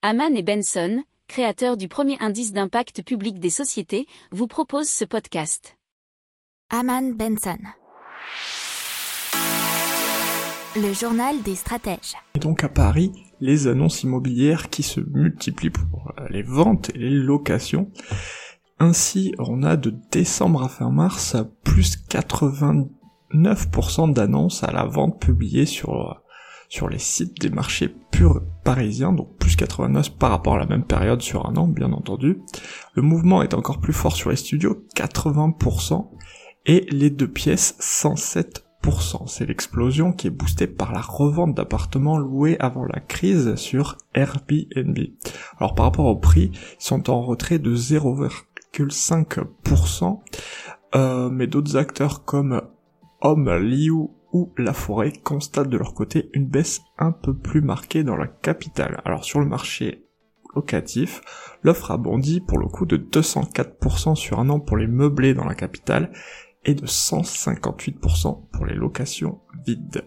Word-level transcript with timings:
Haman 0.00 0.36
et 0.36 0.44
Benson, 0.44 1.02
créateurs 1.26 1.76
du 1.76 1.88
premier 1.88 2.16
indice 2.20 2.52
d'impact 2.52 3.02
public 3.02 3.40
des 3.40 3.50
sociétés, 3.50 4.06
vous 4.30 4.46
proposent 4.46 4.88
ce 4.88 5.04
podcast. 5.04 5.76
Haman 6.70 7.16
Benson. 7.16 7.58
Le 10.76 10.92
journal 10.92 11.42
des 11.42 11.56
stratèges. 11.56 12.14
Et 12.36 12.38
donc 12.38 12.62
à 12.62 12.68
Paris, 12.68 13.10
les 13.40 13.66
annonces 13.66 14.04
immobilières 14.04 14.70
qui 14.70 14.84
se 14.84 15.00
multiplient 15.00 15.70
pour 15.70 16.12
euh, 16.16 16.28
les 16.30 16.44
ventes 16.44 16.90
et 16.94 16.98
les 16.98 17.10
locations. 17.10 17.90
Ainsi, 18.78 19.34
on 19.40 19.64
a 19.64 19.76
de 19.76 19.92
décembre 20.12 20.62
à 20.62 20.68
fin 20.68 20.92
mars 20.92 21.34
plus 21.64 21.98
89% 22.08 24.12
d'annonces 24.12 24.62
à 24.62 24.70
la 24.70 24.84
vente 24.84 25.20
publiées 25.20 25.66
sur 25.66 26.22
sur 26.68 26.88
les 26.88 26.98
sites 26.98 27.40
des 27.40 27.50
marchés 27.50 27.88
purs 28.10 28.42
parisiens, 28.62 29.12
donc 29.12 29.37
89 29.58 30.16
par 30.16 30.30
rapport 30.30 30.54
à 30.54 30.58
la 30.58 30.66
même 30.66 30.84
période 30.84 31.20
sur 31.20 31.46
un 31.46 31.56
an, 31.56 31.66
bien 31.66 31.92
entendu. 31.92 32.40
Le 32.94 33.02
mouvement 33.02 33.42
est 33.42 33.52
encore 33.54 33.80
plus 33.80 33.92
fort 33.92 34.14
sur 34.16 34.30
les 34.30 34.36
studios, 34.36 34.84
80%, 34.96 36.08
et 36.66 36.86
les 36.90 37.10
deux 37.10 37.28
pièces, 37.28 37.76
107%. 37.80 39.26
C'est 39.26 39.46
l'explosion 39.46 40.12
qui 40.12 40.28
est 40.28 40.30
boostée 40.30 40.66
par 40.66 40.92
la 40.92 41.02
revente 41.02 41.54
d'appartements 41.54 42.16
loués 42.16 42.56
avant 42.58 42.84
la 42.84 43.00
crise 43.00 43.54
sur 43.56 43.98
Airbnb. 44.14 44.98
Alors 45.58 45.74
par 45.74 45.84
rapport 45.86 46.06
au 46.06 46.16
prix, 46.16 46.52
ils 46.54 46.60
sont 46.78 47.10
en 47.10 47.20
retrait 47.20 47.58
de 47.58 47.74
0,5%, 47.74 50.20
euh, 50.94 51.28
mais 51.28 51.46
d'autres 51.46 51.76
acteurs 51.76 52.24
comme 52.24 52.62
Home 53.20 53.50
Liu 53.58 54.08
ou 54.32 54.52
La 54.58 54.72
Forêt 54.72 55.12
constatent 55.12 55.68
de 55.68 55.76
leur 55.76 55.94
côté 55.94 56.30
une 56.32 56.46
baisse 56.46 56.80
un 56.98 57.12
peu 57.12 57.36
plus 57.36 57.60
marquée 57.60 58.04
dans 58.04 58.16
la 58.16 58.26
capitale. 58.26 59.00
Alors 59.04 59.24
sur 59.24 59.40
le 59.40 59.46
marché 59.46 60.04
locatif, 60.54 61.20
l'offre 61.62 61.90
a 61.90 61.96
bondi 61.96 62.40
pour 62.40 62.58
le 62.58 62.66
coup 62.66 62.86
de 62.86 62.96
204% 62.96 64.14
sur 64.14 64.40
un 64.40 64.48
an 64.48 64.60
pour 64.60 64.76
les 64.76 64.86
meublés 64.86 65.34
dans 65.34 65.44
la 65.44 65.54
capitale 65.54 66.12
et 66.64 66.74
de 66.74 66.86
158% 66.86 68.48
pour 68.50 68.66
les 68.66 68.74
locations 68.74 69.40
vides. 69.66 70.04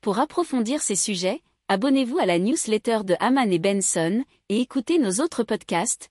Pour 0.00 0.20
approfondir 0.20 0.80
ces 0.80 0.94
sujets, 0.94 1.42
abonnez-vous 1.68 2.18
à 2.18 2.26
la 2.26 2.38
newsletter 2.38 3.00
de 3.04 3.14
Haman 3.20 3.52
et 3.52 3.58
Benson 3.58 4.24
et 4.48 4.60
écoutez 4.60 4.98
nos 4.98 5.22
autres 5.22 5.42
podcasts 5.42 6.10